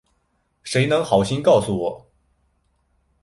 [0.63, 2.11] 谁能好心告诉我